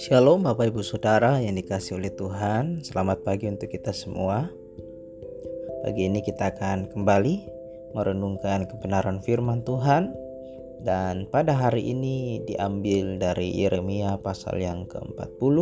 Shalom 0.00 0.48
Bapak 0.48 0.72
Ibu 0.72 0.80
Saudara 0.80 1.36
yang 1.36 1.60
dikasih 1.60 2.00
oleh 2.00 2.08
Tuhan. 2.08 2.80
Selamat 2.80 3.20
pagi 3.20 3.44
untuk 3.44 3.68
kita 3.68 3.92
semua. 3.92 4.48
Pagi 5.84 6.08
ini 6.08 6.24
kita 6.24 6.56
akan 6.56 6.88
kembali 6.96 7.34
merenungkan 7.92 8.64
kebenaran 8.64 9.20
firman 9.20 9.60
Tuhan. 9.68 10.16
Dan 10.80 11.28
pada 11.28 11.52
hari 11.52 11.92
ini 11.92 12.40
diambil 12.48 13.20
dari 13.20 13.52
Yeremia 13.52 14.16
pasal 14.24 14.64
yang 14.64 14.88
ke-40 14.88 15.56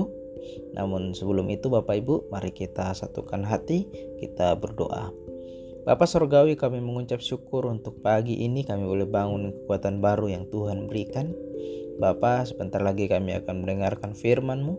Namun 0.79 1.11
sebelum 1.19 1.51
itu 1.51 1.67
Bapak 1.67 2.07
Ibu 2.07 2.31
mari 2.31 2.55
kita 2.55 2.95
satukan 2.95 3.43
hati 3.43 3.83
kita 4.23 4.55
berdoa 4.55 5.22
Bapak 5.83 6.07
Sorgawi 6.07 6.55
kami 6.55 6.79
mengucap 6.79 7.19
syukur 7.19 7.67
untuk 7.67 7.99
pagi 8.01 8.47
ini 8.47 8.63
kami 8.63 8.87
boleh 8.87 9.09
bangun 9.09 9.51
kekuatan 9.51 9.99
baru 9.99 10.31
yang 10.31 10.47
Tuhan 10.47 10.87
berikan 10.87 11.35
Bapa, 12.03 12.43
sebentar 12.49 12.81
lagi 12.81 13.07
kami 13.07 13.37
akan 13.37 13.63
mendengarkan 13.63 14.17
firman-Mu 14.17 14.75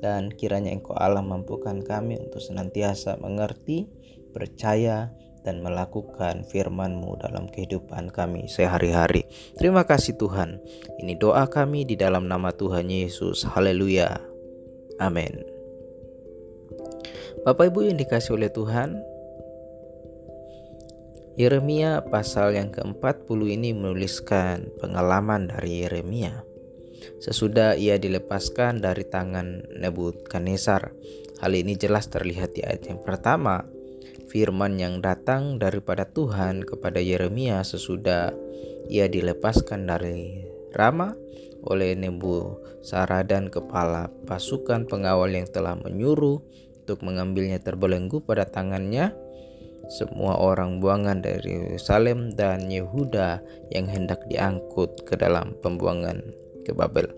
dan 0.00 0.32
kiranya 0.32 0.72
Engkau 0.72 0.96
Allah 0.96 1.20
mampukan 1.20 1.82
kami 1.84 2.16
untuk 2.18 2.40
senantiasa 2.40 3.18
mengerti, 3.20 3.90
percaya, 4.32 5.12
dan 5.46 5.62
melakukan 5.62 6.44
firman-Mu 6.48 7.20
dalam 7.22 7.46
kehidupan 7.48 8.10
kami 8.10 8.50
sehari-hari. 8.50 9.24
Terima 9.54 9.86
kasih 9.86 10.18
Tuhan. 10.18 10.60
Ini 10.98 11.14
doa 11.16 11.46
kami 11.46 11.86
di 11.86 11.94
dalam 11.94 12.26
nama 12.26 12.52
Tuhan 12.52 12.90
Yesus. 12.90 13.46
Haleluya. 13.46 14.18
Amin. 14.98 15.46
Bapak 17.46 17.70
Ibu 17.70 17.86
yang 17.86 17.96
dikasih 17.96 18.34
oleh 18.34 18.50
Tuhan, 18.50 18.98
Yeremia 21.38 22.02
pasal 22.02 22.58
yang 22.58 22.74
ke-40 22.74 23.38
ini 23.46 23.70
menuliskan 23.70 24.74
pengalaman 24.82 25.46
dari 25.46 25.86
Yeremia. 25.86 26.42
Sesudah 27.22 27.78
ia 27.78 27.94
dilepaskan 27.94 28.82
dari 28.82 29.06
tangan 29.06 29.62
Nebukadnezar. 29.78 30.90
Hal 31.38 31.54
ini 31.54 31.78
jelas 31.78 32.10
terlihat 32.10 32.58
di 32.58 32.66
ayat 32.66 32.90
yang 32.90 32.98
pertama. 33.06 33.62
Firman 34.26 34.82
yang 34.82 34.98
datang 34.98 35.62
daripada 35.62 36.10
Tuhan 36.10 36.66
kepada 36.66 36.98
Yeremia 36.98 37.62
sesudah 37.62 38.34
ia 38.90 39.06
dilepaskan 39.06 39.86
dari 39.86 40.42
Rama 40.74 41.14
oleh 41.62 41.94
Nebuzaradan 41.94 43.46
kepala 43.46 44.10
pasukan 44.26 44.90
pengawal 44.90 45.30
yang 45.30 45.46
telah 45.46 45.78
menyuruh 45.78 46.42
untuk 46.82 46.98
mengambilnya 47.06 47.62
terbelenggu 47.62 48.26
pada 48.26 48.42
tangannya 48.42 49.27
semua 49.88 50.36
orang 50.36 50.84
buangan 50.84 51.24
dari 51.24 51.56
Yerusalem 51.56 52.36
dan 52.36 52.68
Yehuda 52.68 53.40
yang 53.72 53.88
hendak 53.88 54.20
diangkut 54.28 55.08
ke 55.08 55.16
dalam 55.16 55.56
pembuangan 55.64 56.20
ke 56.68 56.76
Babel. 56.76 57.08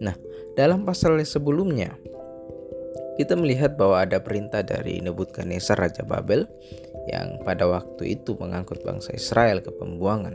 Nah, 0.00 0.16
dalam 0.56 0.88
pasal 0.88 1.20
sebelumnya 1.22 1.92
kita 3.14 3.38
melihat 3.38 3.78
bahwa 3.78 4.02
ada 4.02 4.18
perintah 4.18 4.66
dari 4.66 4.98
Nebukadnezar 4.98 5.78
Raja 5.78 6.02
Babel 6.02 6.50
yang 7.06 7.38
pada 7.46 7.68
waktu 7.68 8.18
itu 8.18 8.34
mengangkut 8.34 8.82
bangsa 8.82 9.14
Israel 9.14 9.62
ke 9.62 9.70
pembuangan. 9.70 10.34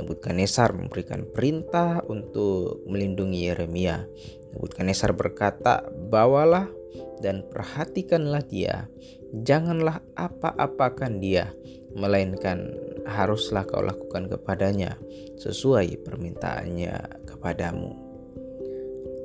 Nebukadnezar 0.00 0.72
memberikan 0.72 1.28
perintah 1.28 2.00
untuk 2.08 2.80
melindungi 2.88 3.44
Yeremia. 3.44 4.08
Nebukadnezar 4.56 5.12
berkata, 5.12 5.84
"Bawalah 5.92 6.81
dan 7.22 7.46
perhatikanlah 7.48 8.42
dia 8.46 8.88
janganlah 9.32 10.04
apa-apakan 10.12 11.16
dia, 11.18 11.48
melainkan 11.96 12.76
haruslah 13.08 13.64
kau 13.64 13.80
lakukan 13.80 14.28
kepadanya 14.28 15.00
sesuai 15.40 16.04
permintaannya 16.04 17.24
kepadamu. 17.24 17.96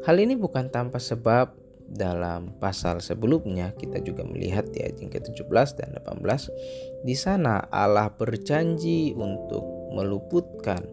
Hal 0.08 0.24
ini 0.24 0.40
bukan 0.40 0.72
tanpa 0.72 1.04
sebab 1.04 1.52
dalam 1.88 2.56
pasal 2.60 3.00
sebelumnya 3.00 3.76
kita 3.76 4.04
juga 4.04 4.24
melihat 4.24 4.68
di 4.72 4.84
ayat 4.84 5.00
yang 5.00 5.12
ke-17 5.12 5.68
dan 5.80 5.96
18 6.04 7.08
di 7.08 7.16
sana 7.16 7.64
Allah 7.72 8.12
berjanji 8.12 9.16
untuk 9.16 9.64
meluputkan 9.96 10.84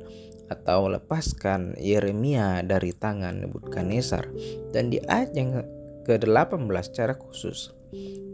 atau 0.55 0.87
lepaskan 0.87 1.75
Yeremia 1.83 2.63
dari 2.63 2.95
tangan 2.95 3.43
Nebukadnezar 3.43 4.31
dan 4.71 4.95
di 4.95 5.03
ayat 5.11 5.35
yang 5.35 5.67
ke-18 6.05 6.85
secara 6.85 7.17
khusus 7.17 7.73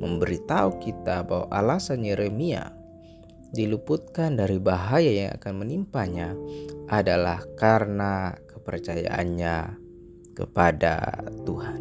memberitahu 0.00 0.80
kita 0.80 1.22
bahwa 1.24 1.46
alasan 1.52 2.02
Yeremia 2.02 2.72
diluputkan 3.50 4.38
dari 4.38 4.62
bahaya 4.62 5.10
yang 5.26 5.30
akan 5.34 5.54
menimpanya 5.66 6.34
adalah 6.86 7.42
karena 7.58 8.34
kepercayaannya 8.46 9.56
kepada 10.34 11.26
Tuhan. 11.44 11.80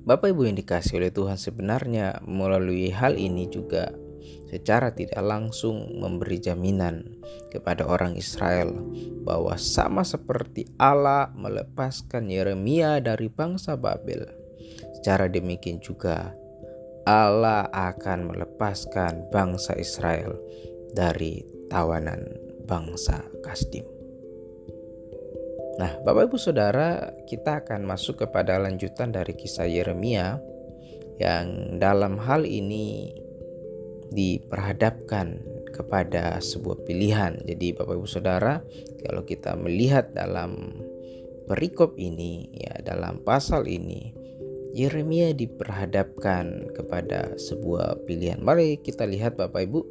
Bapak 0.00 0.32
Ibu 0.32 0.48
yang 0.48 0.56
dikasih 0.56 0.96
oleh 0.96 1.12
Tuhan 1.12 1.36
sebenarnya 1.36 2.24
melalui 2.24 2.88
hal 2.88 3.20
ini 3.20 3.46
juga 3.52 3.92
secara 4.50 4.90
tidak 4.90 5.20
langsung 5.22 6.00
memberi 6.00 6.42
jaminan 6.42 7.06
kepada 7.50 7.86
orang 7.86 8.18
Israel 8.18 8.74
bahwa 9.22 9.54
sama 9.60 10.02
seperti 10.02 10.66
Allah 10.80 11.30
melepaskan 11.34 12.30
Yeremia 12.30 12.98
dari 13.02 13.30
bangsa 13.30 13.78
Babel 13.78 14.26
Secara 15.00 15.32
demikian 15.32 15.80
juga 15.80 16.36
Allah 17.08 17.66
akan 17.72 18.28
melepaskan 18.28 19.32
bangsa 19.32 19.72
Israel 19.80 20.36
dari 20.92 21.40
tawanan 21.72 22.20
bangsa 22.68 23.24
Kasdim. 23.40 23.82
Nah, 25.80 25.96
Bapak 26.04 26.28
Ibu 26.28 26.36
Saudara, 26.36 27.08
kita 27.24 27.64
akan 27.64 27.88
masuk 27.88 28.20
kepada 28.20 28.60
lanjutan 28.60 29.16
dari 29.16 29.32
kisah 29.32 29.64
Yeremia 29.64 30.36
yang 31.16 31.80
dalam 31.80 32.20
hal 32.20 32.44
ini 32.44 33.16
diperhadapkan 34.10 35.38
kepada 35.70 36.42
sebuah 36.42 36.84
pilihan. 36.84 37.40
Jadi 37.46 37.72
Bapak 37.72 37.94
Ibu 37.96 38.08
Saudara, 38.10 38.60
kalau 39.06 39.22
kita 39.24 39.56
melihat 39.56 40.12
dalam 40.12 40.82
perikop 41.50 41.98
ini 41.98 42.46
ya 42.54 42.78
dalam 42.86 43.18
pasal 43.26 43.66
ini 43.66 44.14
Yeremia 44.70 45.34
diperhadapkan 45.34 46.70
kepada 46.78 47.34
sebuah 47.34 48.06
pilihan. 48.06 48.38
Mari 48.38 48.78
kita 48.78 49.02
lihat 49.02 49.34
Bapak 49.34 49.66
Ibu, 49.66 49.82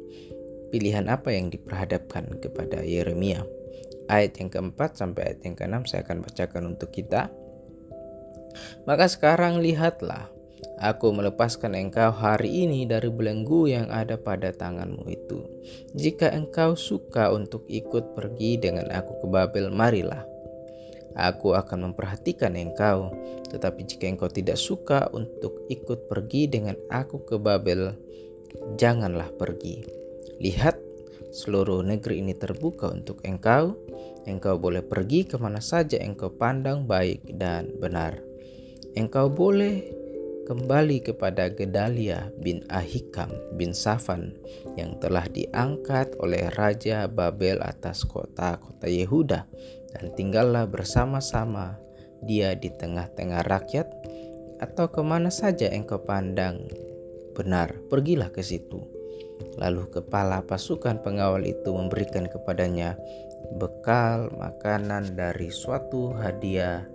pilihan 0.72 1.04
apa 1.12 1.36
yang 1.36 1.52
diperhadapkan 1.52 2.40
kepada 2.40 2.80
Yeremia. 2.80 3.44
Ayat 4.08 4.40
yang 4.40 4.48
keempat 4.48 4.96
sampai 4.96 5.30
ayat 5.30 5.40
yang 5.44 5.54
keenam 5.54 5.84
saya 5.84 6.00
akan 6.00 6.24
bacakan 6.24 6.62
untuk 6.72 6.96
kita. 6.96 7.28
Maka 8.88 9.06
sekarang 9.06 9.60
lihatlah, 9.60 10.32
aku 10.80 11.12
melepaskan 11.12 11.76
engkau 11.76 12.12
hari 12.12 12.66
ini 12.68 12.88
dari 12.88 13.08
belenggu 13.08 13.68
yang 13.68 13.86
ada 13.88 14.16
pada 14.16 14.52
tanganmu 14.52 15.04
itu. 15.08 15.44
Jika 15.96 16.32
engkau 16.32 16.76
suka 16.76 17.32
untuk 17.32 17.64
ikut 17.68 18.16
pergi 18.16 18.56
dengan 18.60 18.88
aku 18.92 19.24
ke 19.24 19.26
Babel, 19.28 19.68
marilah 19.72 20.30
Aku 21.18 21.58
akan 21.58 21.90
memperhatikan 21.90 22.54
engkau, 22.54 23.10
tetapi 23.50 23.82
jika 23.82 24.06
engkau 24.06 24.30
tidak 24.30 24.54
suka 24.54 25.10
untuk 25.10 25.66
ikut 25.66 26.06
pergi 26.06 26.46
dengan 26.46 26.78
aku 26.86 27.26
ke 27.26 27.34
Babel, 27.34 27.98
janganlah 28.78 29.26
pergi. 29.34 29.82
Lihat, 30.38 30.78
seluruh 31.34 31.82
negeri 31.82 32.22
ini 32.22 32.34
terbuka 32.38 32.94
untuk 32.94 33.18
engkau. 33.26 33.74
Engkau 34.24 34.60
boleh 34.60 34.86
pergi 34.86 35.26
ke 35.26 35.34
mana 35.40 35.58
saja 35.58 35.98
engkau 35.98 36.30
pandang 36.30 36.86
baik 36.86 37.26
dan 37.34 37.66
benar. 37.82 38.14
Engkau 38.94 39.26
boleh 39.26 39.82
kembali 40.50 41.06
kepada 41.06 41.46
Gedalia 41.46 42.26
bin 42.42 42.66
Ahikam 42.74 43.30
bin 43.54 43.70
Safan 43.70 44.34
yang 44.74 44.98
telah 44.98 45.22
diangkat 45.30 46.18
oleh 46.18 46.50
Raja 46.58 47.06
Babel 47.06 47.62
atas 47.62 48.02
kota-kota 48.02 48.90
Yehuda 48.90 49.46
dan 49.94 50.10
tinggallah 50.18 50.66
bersama-sama 50.66 51.78
dia 52.26 52.58
di 52.58 52.66
tengah-tengah 52.66 53.46
rakyat 53.46 53.86
atau 54.58 54.90
ke 54.90 54.98
mana 55.06 55.30
saja 55.30 55.70
engkau 55.70 56.02
pandang 56.02 56.66
benar 57.38 57.70
pergilah 57.86 58.34
ke 58.34 58.42
situ. 58.42 58.82
Lalu 59.54 59.86
kepala 59.86 60.42
pasukan 60.42 60.98
pengawal 61.06 61.46
itu 61.46 61.70
memberikan 61.70 62.26
kepadanya 62.26 62.98
bekal 63.54 64.34
makanan 64.34 65.14
dari 65.14 65.46
suatu 65.54 66.10
hadiah 66.10 66.90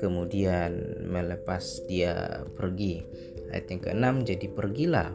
kemudian 0.00 1.04
melepas 1.04 1.84
dia 1.84 2.40
pergi 2.56 3.04
ayat 3.52 3.66
yang 3.68 3.80
keenam 3.84 4.14
jadi 4.24 4.46
pergilah 4.48 5.12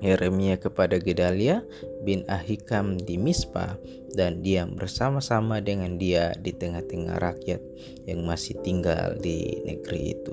Yeremia 0.00 0.56
kepada 0.56 0.96
Gedalia 0.96 1.60
bin 2.00 2.24
Ahikam 2.24 2.96
di 2.96 3.20
Mispa 3.20 3.76
dan 4.16 4.40
diam 4.40 4.72
bersama-sama 4.72 5.60
dengan 5.60 6.00
dia 6.00 6.32
di 6.40 6.56
tengah-tengah 6.56 7.20
rakyat 7.20 7.60
yang 8.08 8.24
masih 8.24 8.56
tinggal 8.64 9.12
di 9.20 9.60
negeri 9.68 10.16
itu. 10.16 10.32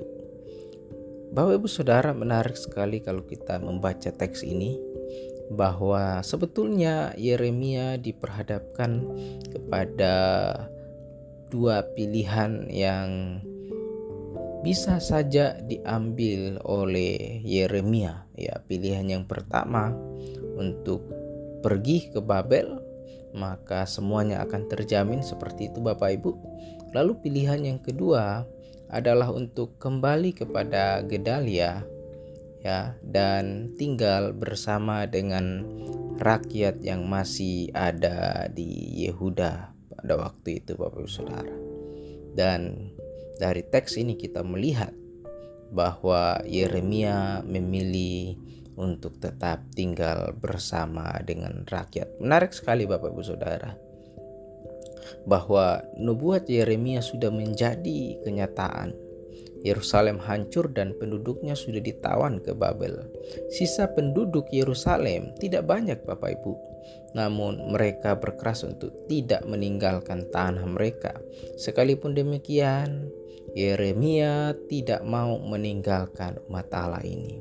Bapak 1.28 1.60
Ibu 1.60 1.68
Saudara 1.68 2.16
menarik 2.16 2.56
sekali 2.56 3.04
kalau 3.04 3.20
kita 3.28 3.60
membaca 3.60 4.08
teks 4.08 4.40
ini 4.40 4.80
bahwa 5.52 6.24
sebetulnya 6.24 7.12
Yeremia 7.20 8.00
diperhadapkan 8.00 9.04
kepada 9.52 10.16
dua 11.52 11.84
pilihan 11.92 12.72
yang 12.72 13.40
bisa 14.62 14.98
saja 14.98 15.58
diambil 15.62 16.58
oleh 16.66 17.42
Yeremia. 17.46 18.26
Ya, 18.34 18.62
pilihan 18.66 19.06
yang 19.06 19.24
pertama 19.24 19.94
untuk 20.58 21.06
pergi 21.62 22.10
ke 22.10 22.18
Babel, 22.22 22.82
maka 23.34 23.86
semuanya 23.86 24.42
akan 24.42 24.70
terjamin 24.70 25.22
seperti 25.22 25.70
itu 25.70 25.78
Bapak 25.82 26.18
Ibu. 26.18 26.32
Lalu 26.94 27.12
pilihan 27.20 27.60
yang 27.62 27.80
kedua 27.82 28.46
adalah 28.88 29.28
untuk 29.30 29.76
kembali 29.76 30.32
kepada 30.32 31.04
Gedalia 31.04 31.84
ya 32.58 32.98
dan 33.06 33.70
tinggal 33.78 34.34
bersama 34.34 35.06
dengan 35.06 35.62
rakyat 36.18 36.82
yang 36.82 37.06
masih 37.06 37.70
ada 37.70 38.50
di 38.50 38.98
Yehuda 39.06 39.70
pada 39.94 40.14
waktu 40.18 40.62
itu 40.64 40.74
Bapak 40.74 41.06
Ibu 41.06 41.10
Saudara. 41.10 41.56
Dan 42.34 42.90
dari 43.38 43.62
teks 43.64 43.96
ini 43.96 44.18
kita 44.18 44.42
melihat 44.42 44.92
bahwa 45.70 46.42
Yeremia 46.44 47.46
memilih 47.46 48.36
untuk 48.78 49.18
tetap 49.18 49.62
tinggal 49.74 50.34
bersama 50.38 51.10
dengan 51.26 51.66
rakyat. 51.66 52.18
Menarik 52.22 52.54
sekali 52.54 52.86
Bapak 52.86 53.10
Ibu 53.10 53.22
Saudara 53.26 53.70
bahwa 55.24 55.82
nubuat 55.96 56.46
Yeremia 56.46 57.00
sudah 57.00 57.32
menjadi 57.32 58.20
kenyataan 58.22 58.92
Yerusalem 59.66 60.22
hancur 60.22 60.70
dan 60.70 60.94
penduduknya 60.94 61.58
sudah 61.58 61.82
ditawan 61.82 62.38
ke 62.38 62.54
Babel. 62.54 63.10
Sisa 63.50 63.90
penduduk 63.90 64.46
Yerusalem 64.54 65.34
tidak 65.42 65.66
banyak 65.66 65.98
Bapak 66.06 66.38
Ibu. 66.38 66.54
Namun 67.18 67.74
mereka 67.74 68.14
berkeras 68.14 68.62
untuk 68.62 68.94
tidak 69.10 69.42
meninggalkan 69.50 70.30
tanah 70.30 70.62
mereka. 70.62 71.18
Sekalipun 71.58 72.14
demikian, 72.14 73.10
Yeremia 73.56 74.52
tidak 74.68 75.04
mau 75.04 75.40
meninggalkan 75.40 76.40
umat 76.48 76.68
Allah 76.74 77.04
ini. 77.04 77.40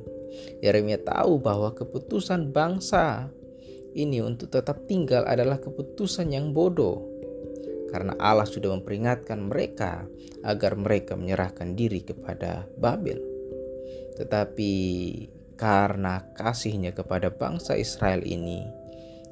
Yeremia 0.62 1.02
tahu 1.02 1.42
bahwa 1.42 1.74
keputusan 1.74 2.54
bangsa 2.54 3.32
ini 3.98 4.22
untuk 4.22 4.54
tetap 4.54 4.86
tinggal 4.86 5.26
adalah 5.26 5.58
keputusan 5.58 6.30
yang 6.30 6.54
bodoh 6.54 7.18
karena 7.90 8.14
Allah 8.20 8.46
sudah 8.46 8.76
memperingatkan 8.76 9.48
mereka 9.48 10.06
agar 10.44 10.76
mereka 10.76 11.16
menyerahkan 11.16 11.74
diri 11.74 12.04
kepada 12.04 12.68
Babel. 12.78 13.18
Tetapi 14.20 14.74
karena 15.58 16.22
kasihnya 16.36 16.94
kepada 16.94 17.32
bangsa 17.34 17.80
Israel 17.80 18.22
ini, 18.22 18.62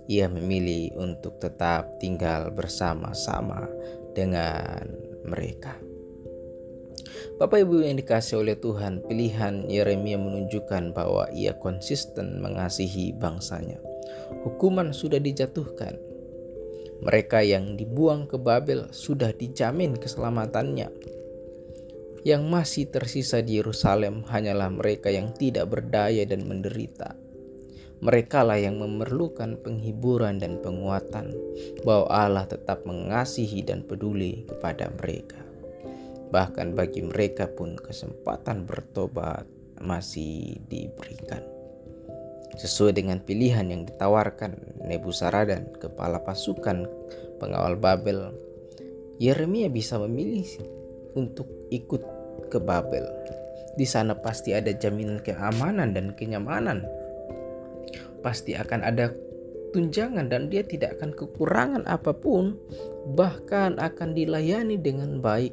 ia 0.08 0.32
memilih 0.32 0.96
untuk 0.98 1.38
tetap 1.38 2.00
tinggal 2.02 2.50
bersama-sama 2.56 3.68
dengan 4.16 4.88
mereka. 5.28 5.76
Bapak 7.38 7.68
Ibu 7.68 7.86
yang 7.86 8.00
dikasih 8.00 8.42
oleh 8.42 8.58
Tuhan, 8.58 9.06
pilihan 9.06 9.68
Yeremia 9.70 10.18
menunjukkan 10.18 10.96
bahwa 10.96 11.30
ia 11.36 11.54
konsisten 11.60 12.42
mengasihi 12.42 13.14
bangsanya. 13.16 13.78
Hukuman 14.46 14.94
sudah 14.94 15.22
dijatuhkan, 15.22 15.98
mereka 17.04 17.44
yang 17.44 17.76
dibuang 17.76 18.26
ke 18.26 18.40
Babel 18.40 18.90
sudah 18.96 19.36
dijamin 19.36 20.00
keselamatannya. 20.00 20.90
Yang 22.26 22.44
masih 22.50 22.86
tersisa 22.90 23.46
di 23.46 23.62
Yerusalem 23.62 24.26
hanyalah 24.26 24.74
mereka 24.74 25.14
yang 25.14 25.30
tidak 25.38 25.70
berdaya 25.70 26.26
dan 26.26 26.50
menderita. 26.50 27.14
Merekalah 28.02 28.58
yang 28.58 28.82
memerlukan 28.82 29.62
penghiburan 29.62 30.42
dan 30.42 30.58
penguatan 30.66 31.30
bahwa 31.86 32.10
Allah 32.10 32.50
tetap 32.50 32.82
mengasihi 32.84 33.62
dan 33.62 33.86
peduli 33.86 34.50
kepada 34.50 34.90
mereka. 34.98 35.45
Bahkan 36.30 36.74
bagi 36.74 37.06
mereka 37.06 37.50
pun 37.50 37.78
kesempatan 37.78 38.66
bertobat 38.66 39.46
masih 39.84 40.58
diberikan 40.66 41.56
sesuai 42.56 42.96
dengan 42.96 43.20
pilihan 43.20 43.68
yang 43.68 43.84
ditawarkan 43.84 44.80
Nebuzaradan, 44.88 45.76
kepala 45.76 46.24
pasukan 46.24 46.88
pengawal 47.38 47.76
Babel. 47.76 48.32
Yeremia 49.20 49.72
bisa 49.72 50.00
memilih 50.00 50.48
untuk 51.16 51.48
ikut 51.72 52.04
ke 52.52 52.60
Babel. 52.60 53.08
Di 53.76 53.84
sana 53.84 54.16
pasti 54.16 54.56
ada 54.56 54.72
jaminan 54.72 55.20
keamanan 55.20 55.92
dan 55.92 56.16
kenyamanan. 56.16 56.88
Pasti 58.24 58.56
akan 58.56 58.82
ada 58.84 59.12
tunjangan 59.76 60.32
dan 60.32 60.48
dia 60.48 60.64
tidak 60.64 61.00
akan 61.00 61.12
kekurangan 61.12 61.84
apa 61.84 62.16
pun, 62.16 62.56
bahkan 63.12 63.76
akan 63.76 64.16
dilayani 64.16 64.80
dengan 64.80 65.20
baik 65.20 65.52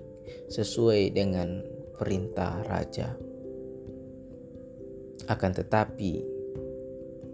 sesuai 0.50 1.14
dengan 1.14 1.62
perintah 1.96 2.62
raja. 2.66 3.14
Akan 5.30 5.54
tetapi, 5.54 6.19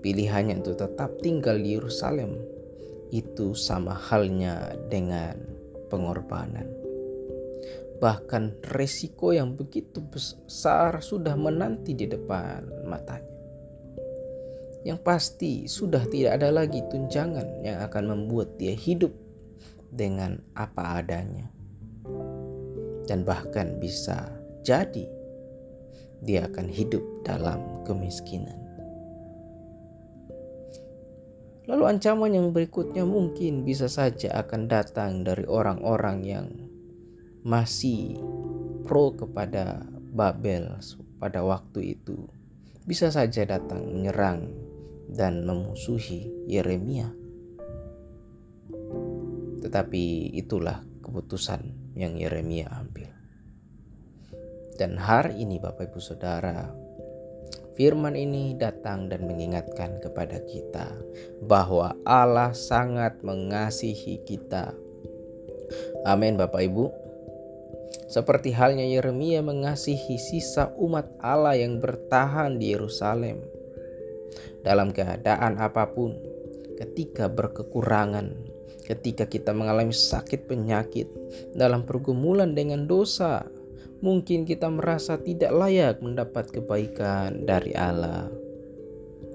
pilihannya 0.04 0.60
untuk 0.60 0.76
tetap 0.76 1.16
tinggal 1.24 1.56
di 1.56 1.74
Yerusalem 1.74 2.36
itu 3.08 3.56
sama 3.56 3.96
halnya 3.96 4.76
dengan 4.92 5.40
pengorbanan. 5.88 6.68
Bahkan 7.98 8.62
resiko 8.76 9.34
yang 9.34 9.58
begitu 9.58 9.98
besar 9.98 11.02
sudah 11.02 11.34
menanti 11.34 11.96
di 11.98 12.06
depan 12.06 12.86
matanya. 12.86 13.26
Yang 14.86 15.00
pasti 15.02 15.52
sudah 15.66 16.06
tidak 16.06 16.38
ada 16.38 16.54
lagi 16.54 16.78
tunjangan 16.86 17.66
yang 17.66 17.82
akan 17.82 18.04
membuat 18.14 18.54
dia 18.54 18.76
hidup 18.76 19.10
dengan 19.90 20.38
apa 20.54 21.02
adanya. 21.02 21.57
Dan 23.08 23.24
bahkan 23.24 23.80
bisa 23.80 24.28
jadi 24.60 25.08
dia 26.20 26.44
akan 26.44 26.68
hidup 26.68 27.00
dalam 27.24 27.82
kemiskinan. 27.88 28.58
Lalu 31.68 31.84
ancaman 31.84 32.32
yang 32.32 32.48
berikutnya 32.52 33.04
mungkin 33.04 33.60
bisa 33.64 33.92
saja 33.92 34.40
akan 34.40 34.72
datang 34.72 35.20
dari 35.20 35.44
orang-orang 35.44 36.18
yang 36.24 36.48
masih 37.44 38.16
pro 38.88 39.12
kepada 39.12 39.84
Babel 40.16 40.80
pada 41.20 41.44
waktu 41.44 42.00
itu. 42.00 42.24
Bisa 42.88 43.12
saja 43.12 43.44
datang 43.44 43.84
menyerang 43.84 44.48
dan 45.12 45.44
memusuhi 45.44 46.48
Yeremia. 46.48 47.12
Tetapi 49.60 50.32
itulah 50.40 50.80
keputusan 51.08 51.96
yang 51.96 52.14
Yeremia 52.20 52.68
ambil. 52.68 53.08
Dan 54.76 55.00
hari 55.00 55.42
ini 55.42 55.58
Bapak 55.58 55.90
Ibu 55.90 55.98
Saudara, 55.98 56.68
Firman 57.78 58.18
ini 58.18 58.58
datang 58.58 59.06
dan 59.06 59.22
mengingatkan 59.22 60.02
kepada 60.02 60.42
kita 60.50 60.98
bahwa 61.46 61.94
Allah 62.02 62.50
sangat 62.50 63.22
mengasihi 63.22 64.18
kita. 64.26 64.74
Amin, 66.02 66.34
Bapak 66.34 66.58
Ibu. 66.58 66.90
Seperti 68.10 68.50
halnya 68.50 68.82
Yeremia 68.82 69.46
mengasihi 69.46 70.18
sisa 70.18 70.74
umat 70.74 71.06
Allah 71.22 71.54
yang 71.54 71.78
bertahan 71.78 72.58
di 72.58 72.74
Yerusalem. 72.74 73.46
Dalam 74.66 74.90
keadaan 74.90 75.62
apa 75.62 75.86
pun, 75.94 76.18
ketika 76.82 77.30
berkekurangan, 77.30 78.57
ketika 78.88 79.28
kita 79.28 79.52
mengalami 79.52 79.92
sakit 79.92 80.48
penyakit, 80.48 81.12
dalam 81.52 81.84
pergumulan 81.84 82.56
dengan 82.56 82.88
dosa, 82.88 83.44
mungkin 84.00 84.48
kita 84.48 84.72
merasa 84.72 85.20
tidak 85.20 85.52
layak 85.52 86.00
mendapat 86.00 86.48
kebaikan 86.48 87.44
dari 87.44 87.76
Allah. 87.76 88.32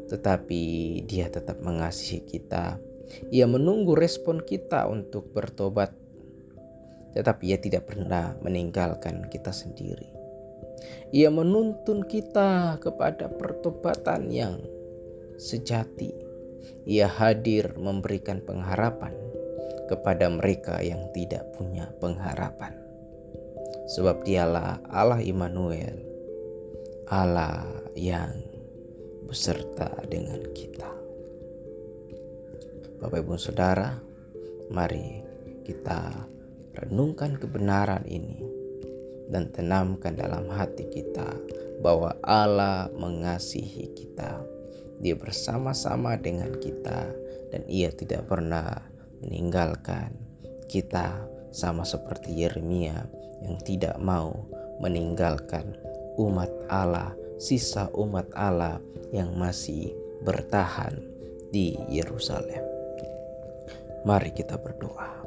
Tetapi 0.09 0.63
Dia 1.05 1.29
tetap 1.29 1.61
mengasihi 1.61 2.25
kita. 2.25 2.81
Ia 3.29 3.45
menunggu 3.45 3.93
respon 3.93 4.41
kita 4.41 4.89
untuk 4.89 5.29
bertobat. 5.29 5.93
Tetapi 7.13 7.53
Ia 7.53 7.59
tidak 7.61 7.93
pernah 7.93 8.33
meninggalkan 8.41 9.29
kita 9.29 9.53
sendiri. 9.53 10.09
Ia 11.13 11.29
menuntun 11.29 12.09
kita 12.09 12.81
kepada 12.81 13.29
pertobatan 13.29 14.33
yang 14.33 14.57
sejati. 15.37 16.09
Ia 16.89 17.05
hadir 17.05 17.77
memberikan 17.77 18.41
pengharapan 18.41 19.23
kepada 19.93 20.25
mereka 20.33 20.81
yang 20.81 21.05
tidak 21.13 21.45
punya 21.53 21.85
pengharapan 22.01 22.83
sebab 23.87 24.23
dialah 24.23 24.79
Allah 24.89 25.21
Immanuel, 25.21 25.99
Allah 27.11 27.67
yang 27.93 28.31
beserta 29.27 29.91
dengan 30.07 30.39
kita. 30.55 30.89
Bapak 33.03 33.19
Ibu 33.21 33.35
Saudara, 33.35 33.99
mari 34.71 35.19
kita 35.67 36.25
renungkan 36.73 37.35
kebenaran 37.35 38.07
ini 38.07 38.39
dan 39.27 39.51
tanamkan 39.51 40.15
dalam 40.15 40.47
hati 40.47 40.87
kita 40.87 41.35
bahwa 41.83 42.15
Allah 42.23 42.87
mengasihi 42.95 43.91
kita 43.91 44.39
Dia 45.03 45.19
bersama-sama 45.19 46.15
dengan 46.15 46.55
kita 46.63 47.11
dan 47.51 47.67
ia 47.67 47.91
tidak 47.91 48.23
pernah 48.23 48.92
meninggalkan 49.23 50.11
kita 50.67 51.23
sama 51.55 51.87
seperti 51.87 52.43
Yeremia 52.43 53.07
yang 53.39 53.55
tidak 53.63 53.95
mau 54.03 54.43
meninggalkan 54.83 55.79
umat 56.19 56.51
Allah, 56.67 57.15
sisa 57.39 57.87
umat 57.95 58.27
Allah 58.35 58.83
yang 59.15 59.31
masih 59.39 59.95
bertahan 60.27 60.99
di 61.53 61.77
Yerusalem. 61.87 62.63
Mari 64.03 64.35
kita 64.35 64.59
berdoa. 64.59 65.23